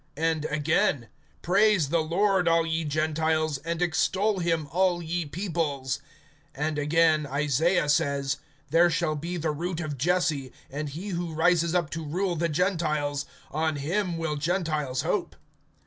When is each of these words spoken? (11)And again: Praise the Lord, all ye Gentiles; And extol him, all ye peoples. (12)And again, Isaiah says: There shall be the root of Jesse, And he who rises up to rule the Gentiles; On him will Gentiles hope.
(11)And 0.17 0.51
again: 0.51 1.09
Praise 1.43 1.89
the 1.89 2.01
Lord, 2.01 2.47
all 2.47 2.65
ye 2.65 2.83
Gentiles; 2.85 3.59
And 3.59 3.83
extol 3.83 4.39
him, 4.39 4.67
all 4.71 4.99
ye 5.03 5.27
peoples. 5.27 5.99
(12)And 6.57 6.79
again, 6.79 7.27
Isaiah 7.27 7.87
says: 7.87 8.37
There 8.71 8.89
shall 8.89 9.15
be 9.15 9.37
the 9.37 9.51
root 9.51 9.79
of 9.79 9.99
Jesse, 9.99 10.51
And 10.71 10.89
he 10.89 11.09
who 11.09 11.35
rises 11.35 11.75
up 11.75 11.91
to 11.91 12.03
rule 12.03 12.35
the 12.35 12.49
Gentiles; 12.49 13.27
On 13.51 13.75
him 13.75 14.17
will 14.17 14.37
Gentiles 14.37 15.03
hope. 15.03 15.35